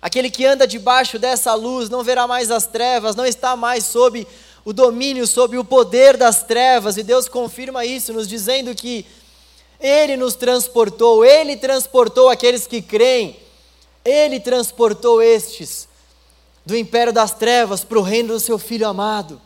[0.00, 4.26] aquele que anda debaixo dessa luz não verá mais as trevas, não está mais sob
[4.64, 9.04] o domínio, sob o poder das trevas, e Deus confirma isso, nos dizendo que
[9.80, 13.36] Ele nos transportou, Ele transportou aqueles que creem,
[14.04, 15.88] Ele transportou estes
[16.64, 19.40] do império das trevas para o reino do seu Filho amado.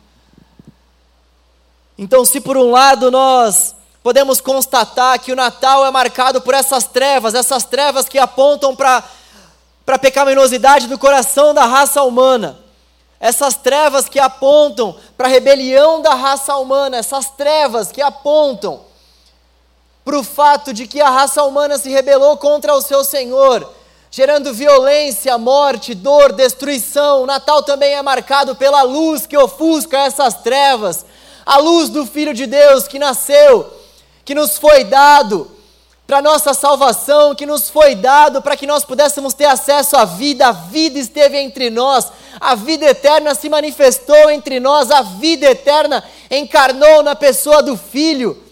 [1.97, 3.75] Então, se por um lado nós
[4.07, 9.03] podemos constatar que o Natal é marcado por essas trevas, essas trevas que apontam para
[9.85, 12.57] a pecaminosidade do coração da raça humana,
[13.19, 18.79] essas trevas que apontam para a rebelião da raça humana, essas trevas que apontam
[20.05, 23.69] para o fato de que a raça humana se rebelou contra o seu Senhor,
[24.09, 27.23] gerando violência, morte, dor, destruição.
[27.23, 31.05] O Natal também é marcado pela luz que ofusca essas trevas,
[31.45, 33.75] a luz do Filho de Deus que nasceu
[34.27, 35.49] que nos foi dado
[36.05, 40.49] para nossa salvação, que nos foi dado para que nós pudéssemos ter acesso à vida,
[40.49, 46.03] a vida esteve entre nós, a vida eterna se manifestou entre nós, a vida eterna
[46.29, 48.43] encarnou na pessoa do Filho.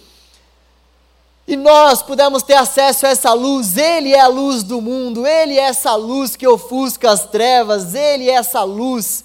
[1.46, 5.60] e nós pudemos ter acesso a essa luz, Ele é a luz do mundo, Ele
[5.60, 9.25] é essa luz que ofusca as trevas, Ele é essa luz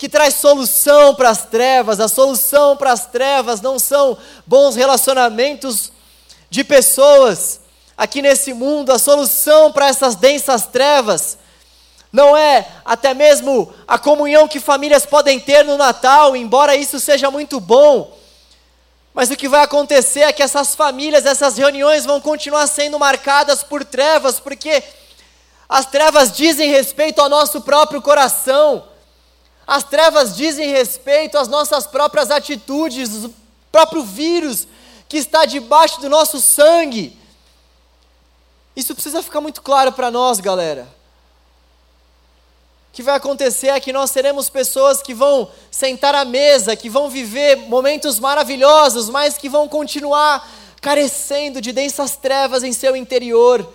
[0.00, 2.00] que traz solução para as trevas.
[2.00, 5.92] A solução para as trevas não são bons relacionamentos
[6.48, 7.60] de pessoas
[7.98, 11.36] aqui nesse mundo, a solução para essas densas trevas
[12.10, 17.30] não é até mesmo a comunhão que famílias podem ter no Natal, embora isso seja
[17.30, 18.16] muito bom.
[19.12, 23.62] Mas o que vai acontecer é que essas famílias, essas reuniões vão continuar sendo marcadas
[23.62, 24.82] por trevas, porque
[25.68, 28.88] as trevas dizem respeito ao nosso próprio coração,
[29.70, 33.32] as trevas dizem respeito às nossas próprias atitudes, o
[33.70, 34.66] próprio vírus
[35.08, 37.16] que está debaixo do nosso sangue.
[38.74, 41.00] Isso precisa ficar muito claro para nós, galera
[42.92, 47.08] que vai acontecer é que nós seremos pessoas que vão sentar à mesa, que vão
[47.08, 50.46] viver momentos maravilhosos, mas que vão continuar
[50.80, 53.66] carecendo de densas trevas em seu interior.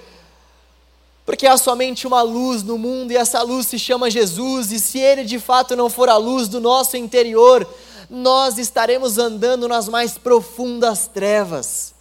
[1.26, 5.00] Porque há somente uma luz no mundo e essa luz se chama Jesus, e se
[5.00, 7.68] ele de fato não for a luz do nosso interior,
[8.10, 11.96] nós estaremos andando nas mais profundas trevas.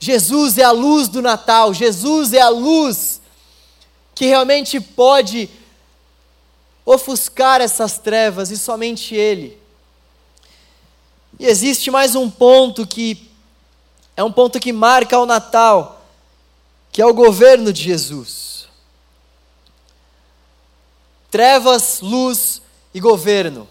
[0.00, 3.20] Jesus é a luz do Natal, Jesus é a luz
[4.14, 5.48] que realmente pode
[6.84, 9.58] ofuscar essas trevas e somente Ele.
[11.38, 13.30] E existe mais um ponto que
[14.16, 16.03] é um ponto que marca o Natal,
[16.94, 18.68] que é o governo de Jesus.
[21.28, 22.62] Trevas, luz
[22.94, 23.68] e governo.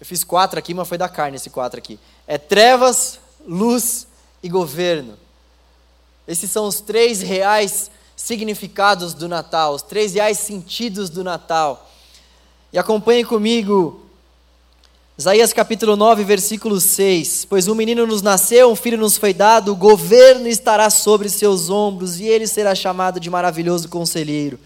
[0.00, 2.00] Eu fiz quatro aqui, mas foi da carne esse quatro aqui.
[2.26, 4.08] É trevas, luz
[4.42, 5.16] e governo.
[6.26, 11.88] Esses são os três reais significados do Natal, os três reais sentidos do Natal.
[12.72, 14.04] E acompanhe comigo
[15.22, 19.70] Isaías capítulo 9, versículo 6: Pois um menino nos nasceu, um filho nos foi dado,
[19.70, 24.58] o governo estará sobre seus ombros, e ele será chamado de maravilhoso conselheiro.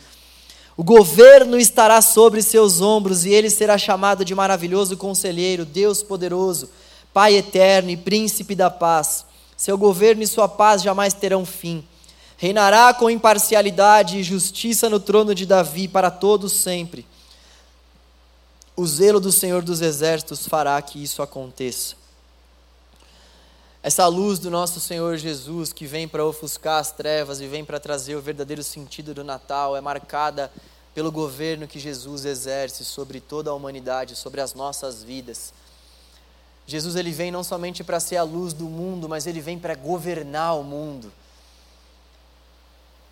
[0.74, 6.70] O governo estará sobre seus ombros, e ele será chamado de maravilhoso conselheiro, Deus poderoso,
[7.12, 9.26] Pai eterno e príncipe da paz.
[9.58, 11.84] Seu governo e sua paz jamais terão fim.
[12.38, 17.04] Reinará com imparcialidade e justiça no trono de Davi para todos sempre.
[18.76, 21.94] O zelo do Senhor dos Exércitos fará que isso aconteça.
[23.82, 27.80] Essa luz do nosso Senhor Jesus, que vem para ofuscar as trevas e vem para
[27.80, 30.52] trazer o verdadeiro sentido do Natal, é marcada
[30.92, 35.54] pelo governo que Jesus exerce sobre toda a humanidade, sobre as nossas vidas.
[36.66, 39.74] Jesus ele vem não somente para ser a luz do mundo, mas ele vem para
[39.74, 41.12] governar o mundo.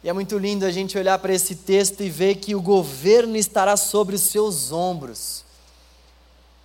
[0.03, 3.37] E é muito lindo a gente olhar para esse texto e ver que o governo
[3.37, 5.44] estará sobre os seus ombros.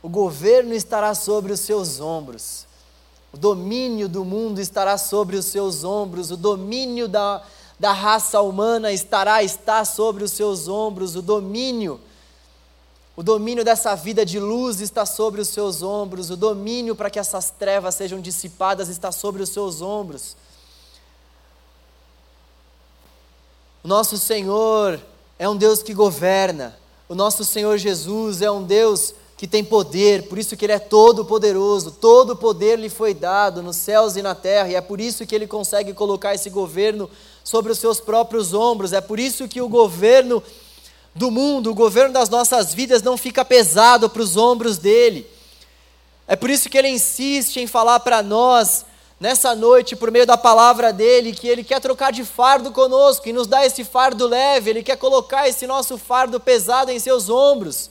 [0.01, 2.65] O governo estará sobre os seus ombros.
[3.33, 6.31] O domínio do mundo estará sobre os seus ombros.
[6.31, 7.43] O domínio da,
[7.79, 11.15] da raça humana estará está sobre os seus ombros.
[11.15, 11.99] O domínio
[13.19, 16.29] o domínio dessa vida de luz está sobre os seus ombros.
[16.29, 20.37] O domínio para que essas trevas sejam dissipadas está sobre os seus ombros.
[23.83, 25.01] O nosso Senhor
[25.37, 26.79] é um Deus que governa.
[27.09, 30.79] O nosso Senhor Jesus é um Deus que tem poder, por isso que ele é
[30.79, 31.91] todo poderoso.
[31.91, 35.33] Todo poder lhe foi dado nos céus e na terra, e é por isso que
[35.33, 37.09] ele consegue colocar esse governo
[37.41, 38.91] sobre os seus próprios ombros.
[38.91, 40.43] É por isso que o governo
[41.15, 45.25] do mundo, o governo das nossas vidas não fica pesado para os ombros dele.
[46.27, 48.83] É por isso que ele insiste em falar para nós
[49.21, 53.31] nessa noite, por meio da palavra dele, que ele quer trocar de fardo conosco e
[53.31, 57.89] nos dar esse fardo leve, ele quer colocar esse nosso fardo pesado em seus ombros.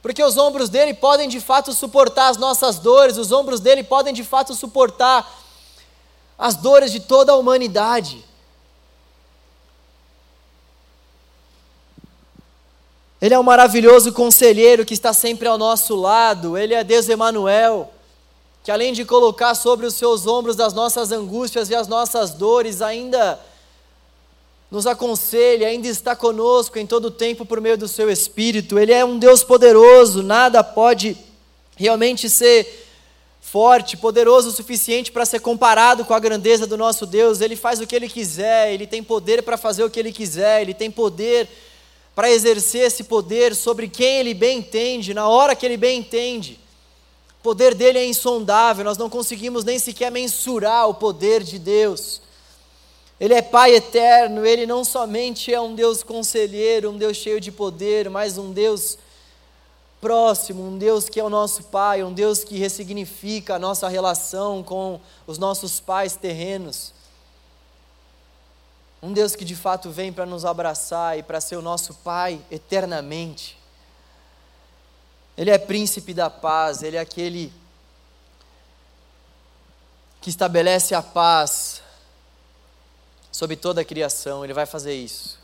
[0.00, 4.14] Porque os ombros dele podem de fato suportar as nossas dores, os ombros dele podem
[4.14, 5.28] de fato suportar
[6.38, 8.24] as dores de toda a humanidade.
[13.20, 17.92] Ele é um maravilhoso conselheiro que está sempre ao nosso lado, ele é Deus Emanuel
[18.68, 22.82] que além de colocar sobre os seus ombros as nossas angústias e as nossas dores,
[22.82, 23.40] ainda
[24.70, 28.78] nos aconselha, ainda está conosco em todo o tempo por meio do seu Espírito.
[28.78, 31.16] Ele é um Deus poderoso, nada pode
[31.76, 32.86] realmente ser
[33.40, 37.40] forte, poderoso o suficiente para ser comparado com a grandeza do nosso Deus.
[37.40, 40.60] Ele faz o que ele quiser, ele tem poder para fazer o que ele quiser,
[40.60, 41.48] ele tem poder
[42.14, 46.60] para exercer esse poder sobre quem ele bem entende, na hora que ele bem entende.
[47.40, 52.20] O poder dele é insondável, nós não conseguimos nem sequer mensurar o poder de Deus.
[53.20, 57.50] Ele é Pai eterno, ele não somente é um Deus conselheiro, um Deus cheio de
[57.50, 58.96] poder, mas um Deus
[60.00, 64.62] próximo, um Deus que é o nosso Pai, um Deus que ressignifica a nossa relação
[64.62, 66.92] com os nossos pais terrenos.
[69.02, 72.40] Um Deus que de fato vem para nos abraçar e para ser o nosso Pai
[72.50, 73.58] eternamente.
[75.36, 77.52] Ele é príncipe da paz, ele é aquele
[80.20, 81.80] que estabelece a paz
[83.38, 85.38] sobre toda a criação, ele vai fazer isso.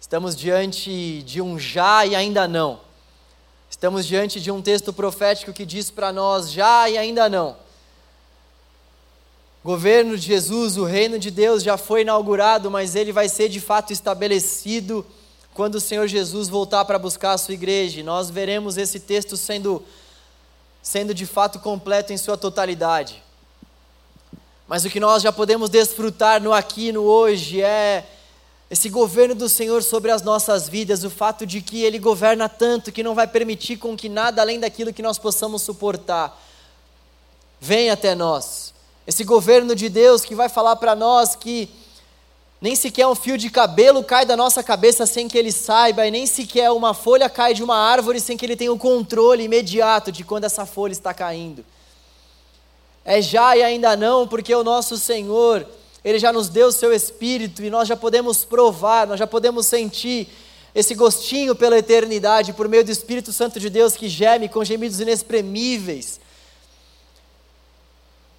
[0.00, 2.80] Estamos diante de um já e ainda não.
[3.70, 7.56] Estamos diante de um texto profético que diz para nós já e ainda não.
[9.62, 13.60] Governo de Jesus, o reino de Deus já foi inaugurado, mas ele vai ser de
[13.60, 15.06] fato estabelecido
[15.54, 18.02] quando o Senhor Jesus voltar para buscar a sua igreja.
[18.02, 19.80] Nós veremos esse texto sendo
[20.82, 23.22] sendo de fato completo em sua totalidade.
[24.72, 28.06] Mas o que nós já podemos desfrutar no aqui e no hoje é
[28.70, 32.90] esse governo do Senhor sobre as nossas vidas, o fato de que Ele governa tanto
[32.90, 36.42] que não vai permitir com que nada além daquilo que nós possamos suportar
[37.60, 38.72] venha até nós.
[39.06, 41.68] Esse governo de Deus que vai falar para nós que
[42.58, 46.10] nem sequer um fio de cabelo cai da nossa cabeça sem que Ele saiba, e
[46.10, 50.10] nem sequer uma folha cai de uma árvore sem que Ele tenha o controle imediato
[50.10, 51.62] de quando essa folha está caindo.
[53.04, 55.66] É já e ainda não, porque o nosso Senhor
[56.04, 59.66] ele já nos deu o seu Espírito e nós já podemos provar, nós já podemos
[59.66, 60.28] sentir
[60.74, 65.00] esse gostinho pela eternidade por meio do Espírito Santo de Deus que geme com gemidos
[65.00, 66.20] inexprimíveis.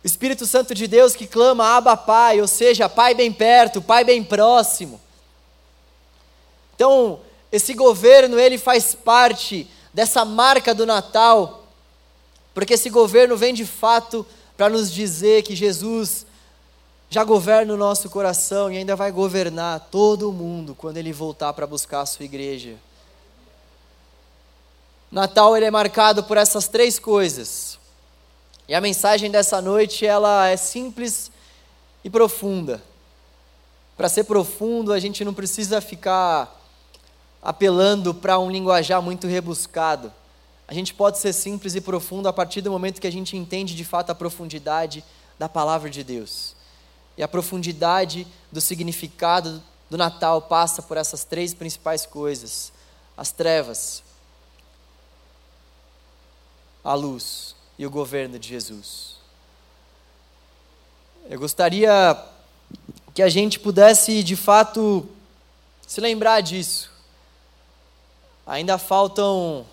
[0.04, 4.04] O Espírito Santo de Deus que clama Abba Pai, ou seja, Pai bem perto, Pai
[4.04, 5.00] bem próximo.
[6.76, 11.66] Então, esse governo, ele faz parte dessa marca do Natal,
[12.54, 14.26] porque esse governo vem de fato
[14.56, 16.26] para nos dizer que Jesus
[17.10, 21.54] já governa o nosso coração e ainda vai governar todo o mundo quando ele voltar
[21.54, 22.76] para buscar a sua igreja.
[25.12, 27.78] Natal ele é marcado por essas três coisas.
[28.68, 31.32] E a mensagem dessa noite ela é simples
[32.04, 32.82] e profunda.
[33.96, 36.60] Para ser profundo, a gente não precisa ficar
[37.42, 40.12] apelando para um linguajar muito rebuscado.
[40.68, 43.76] A gente pode ser simples e profundo a partir do momento que a gente entende
[43.76, 45.04] de fato a profundidade
[45.38, 46.56] da palavra de Deus.
[47.18, 52.72] E a profundidade do significado do Natal passa por essas três principais coisas:
[53.16, 54.02] as trevas,
[56.84, 59.18] a luz e o governo de Jesus.
[61.30, 62.18] Eu gostaria
[63.14, 65.08] que a gente pudesse, de fato,
[65.88, 66.92] se lembrar disso.
[68.46, 69.66] Ainda faltam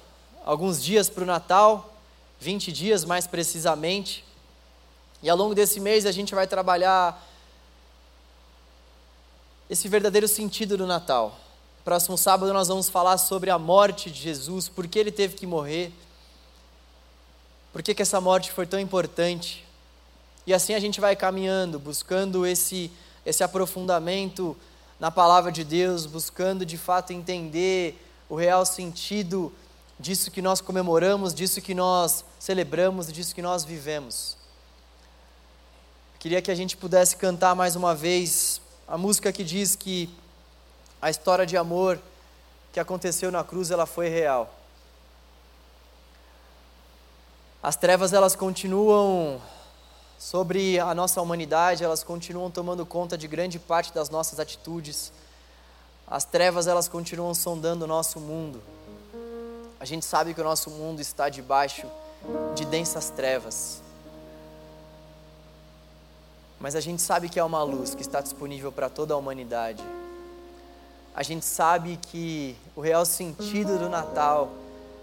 [0.44, 1.94] alguns dias para o Natal,
[2.40, 4.24] 20 dias mais precisamente,
[5.22, 7.26] e ao longo desse mês a gente vai trabalhar
[9.68, 11.38] esse verdadeiro sentido do Natal.
[11.84, 15.46] Próximo sábado nós vamos falar sobre a morte de Jesus, por que ele teve que
[15.46, 15.92] morrer,
[17.72, 19.64] por que, que essa morte foi tão importante.
[20.46, 22.90] E assim a gente vai caminhando, buscando esse,
[23.24, 24.56] esse aprofundamento
[24.98, 29.52] na palavra de Deus, buscando de fato entender o real sentido
[30.00, 34.36] disso que nós comemoramos, disso que nós celebramos, disso que nós vivemos.
[36.18, 40.08] Queria que a gente pudesse cantar mais uma vez a música que diz que
[41.00, 42.00] a história de amor
[42.72, 44.52] que aconteceu na cruz ela foi real.
[47.62, 49.40] As trevas elas continuam
[50.18, 55.12] sobre a nossa humanidade, elas continuam tomando conta de grande parte das nossas atitudes.
[56.06, 58.62] As trevas elas continuam sondando o nosso mundo.
[59.80, 61.86] A gente sabe que o nosso mundo está debaixo
[62.54, 63.80] de densas trevas.
[66.60, 69.82] Mas a gente sabe que é uma luz que está disponível para toda a humanidade.
[71.14, 74.50] A gente sabe que o real sentido do Natal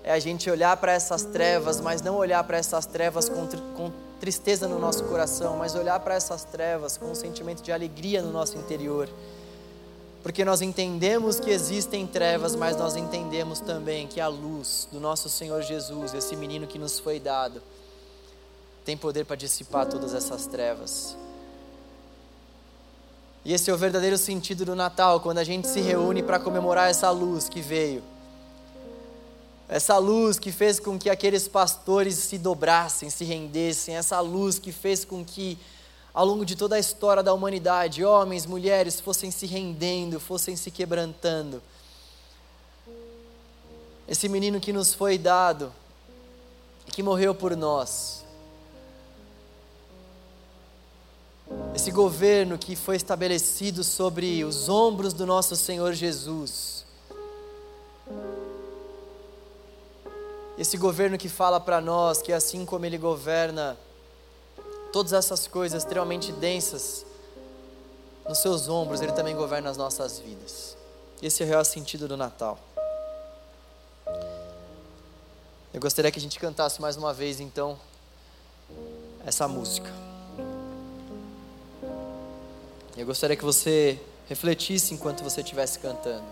[0.04, 3.92] é a gente olhar para essas trevas, mas não olhar para essas trevas com, com
[4.20, 8.32] tristeza no nosso coração, mas olhar para essas trevas com um sentimento de alegria no
[8.32, 9.10] nosso interior.
[10.24, 15.30] Porque nós entendemos que existem trevas, mas nós entendemos também que a luz do nosso
[15.30, 17.62] Senhor Jesus, esse menino que nos foi dado,
[18.84, 21.16] tem poder para dissipar todas essas trevas.
[23.48, 26.90] E esse é o verdadeiro sentido do Natal, quando a gente se reúne para comemorar
[26.90, 28.04] essa luz que veio.
[29.70, 34.72] Essa luz que fez com que aqueles pastores se dobrassem, se rendessem, essa luz que
[34.72, 35.58] fez com que,
[36.18, 40.72] ao longo de toda a história da humanidade, homens, mulheres fossem se rendendo, fossem se
[40.72, 41.62] quebrantando.
[44.08, 45.72] Esse menino que nos foi dado
[46.88, 48.26] e que morreu por nós.
[51.76, 56.84] esse governo que foi estabelecido sobre os ombros do nosso Senhor Jesus.
[60.58, 63.78] Esse governo que fala para nós que assim como Ele governa
[64.98, 67.06] todas essas coisas extremamente densas
[68.28, 70.76] nos seus ombros, Ele também governa as nossas vidas.
[71.22, 72.58] Esse é o real sentido do Natal.
[75.72, 77.78] Eu gostaria que a gente cantasse mais uma vez, então,
[79.24, 79.88] essa música.
[82.98, 86.26] Eu gostaria que você refletisse enquanto você estivesse cantando.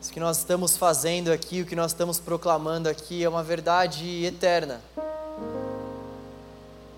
[0.00, 4.24] Isso que nós estamos fazendo aqui, o que nós estamos proclamando aqui é uma verdade
[4.24, 4.80] eterna.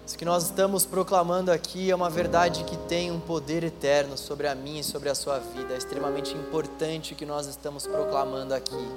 [0.09, 4.46] Isso que nós estamos proclamando aqui é uma verdade que tem um poder eterno sobre
[4.48, 5.74] a minha e sobre a sua vida.
[5.74, 8.88] É extremamente importante o que nós estamos proclamando aqui.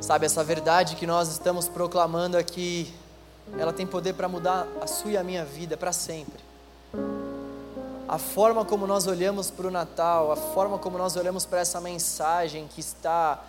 [0.00, 2.94] Sabe, essa verdade que nós estamos proclamando aqui,
[3.58, 6.40] ela tem poder para mudar a sua e a minha vida para sempre
[8.06, 11.80] a forma como nós olhamos para o Natal, a forma como nós olhamos para essa
[11.80, 13.42] mensagem que está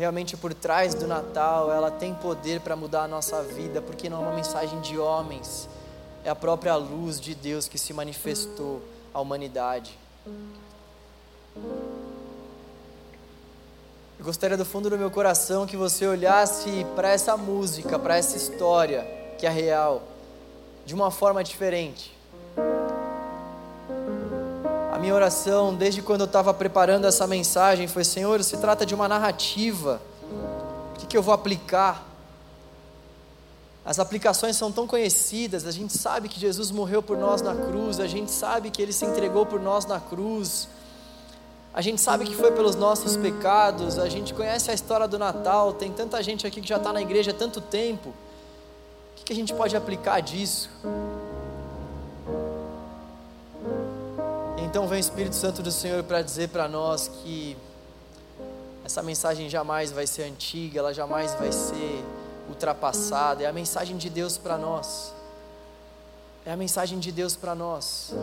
[0.00, 4.16] realmente por trás do Natal, ela tem poder para mudar a nossa vida, porque não
[4.16, 5.68] é uma mensagem de homens,
[6.24, 8.80] é a própria luz de Deus que se manifestou
[9.12, 9.98] à humanidade.
[14.18, 18.38] Eu gostaria do fundo do meu coração que você olhasse para essa música, para essa
[18.38, 19.06] história
[19.38, 20.02] que é real,
[20.86, 22.18] de uma forma diferente
[25.00, 29.08] minha oração, desde quando eu estava preparando essa mensagem, foi: Senhor, se trata de uma
[29.08, 30.00] narrativa,
[30.94, 32.06] o que, que eu vou aplicar?
[33.82, 37.98] As aplicações são tão conhecidas, a gente sabe que Jesus morreu por nós na cruz,
[37.98, 40.68] a gente sabe que ele se entregou por nós na cruz,
[41.72, 45.72] a gente sabe que foi pelos nossos pecados, a gente conhece a história do Natal,
[45.72, 48.14] tem tanta gente aqui que já está na igreja há tanto tempo, o
[49.16, 50.68] que, que a gente pode aplicar disso?
[54.70, 57.56] Então vem o Espírito Santo do Senhor para dizer para nós que
[58.84, 62.04] essa mensagem jamais vai ser antiga, ela jamais vai ser
[62.48, 63.42] ultrapassada.
[63.42, 65.12] É a mensagem de Deus para nós.
[66.46, 68.14] É a mensagem de Deus para nós.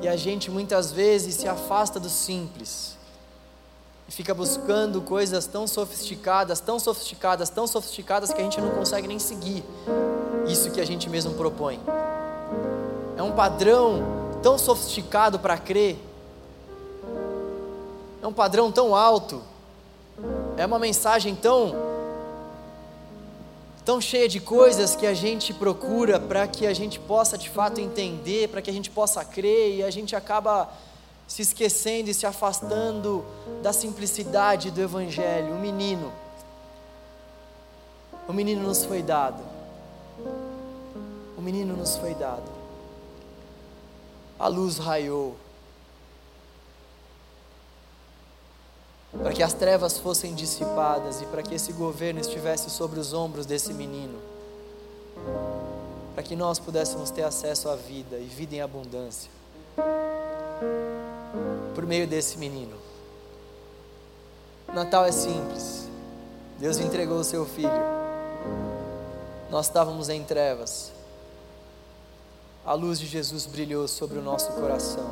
[0.00, 2.96] E a gente muitas vezes se afasta do simples
[4.08, 9.06] e fica buscando coisas tão sofisticadas, tão sofisticadas, tão sofisticadas que a gente não consegue
[9.06, 9.62] nem seguir
[10.46, 11.78] isso que a gente mesmo propõe.
[13.18, 15.98] É um padrão tão sofisticado para crer,
[18.22, 19.42] é um padrão tão alto,
[20.56, 21.88] é uma mensagem tão
[23.84, 27.80] tão cheia de coisas que a gente procura para que a gente possa de fato
[27.80, 30.68] entender, para que a gente possa crer e a gente acaba
[31.26, 33.24] se esquecendo e se afastando
[33.62, 35.54] da simplicidade do evangelho.
[35.54, 36.12] O menino
[38.28, 39.42] o menino nos foi dado.
[41.34, 42.57] O menino nos foi dado
[44.38, 45.36] a luz raiou.
[49.10, 53.46] Para que as trevas fossem dissipadas e para que esse governo estivesse sobre os ombros
[53.46, 54.18] desse menino.
[56.14, 59.30] Para que nós pudéssemos ter acesso à vida e vida em abundância.
[61.74, 62.76] Por meio desse menino.
[64.72, 65.88] Natal é simples.
[66.58, 67.70] Deus entregou o seu filho.
[69.50, 70.92] Nós estávamos em trevas
[72.68, 75.10] a luz de Jesus brilhou sobre o nosso coração.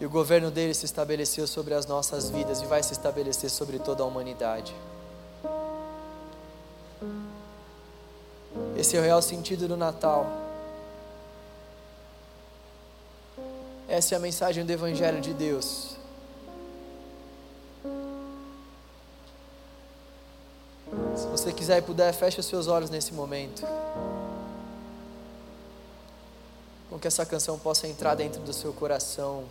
[0.00, 3.80] E o governo dele se estabeleceu sobre as nossas vidas e vai se estabelecer sobre
[3.80, 4.72] toda a humanidade.
[8.76, 10.24] Esse é o real sentido do Natal.
[13.88, 15.96] Essa é a mensagem do Evangelho de Deus.
[21.16, 23.66] Se você quiser e puder, feche os seus olhos nesse momento
[26.88, 29.44] com que essa canção possa entrar dentro do seu coração,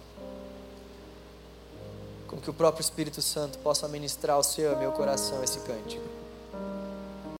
[2.27, 5.59] com que o próprio Espírito Santo possa ministrar ao seu e ao meu coração esse
[5.59, 6.03] cântico.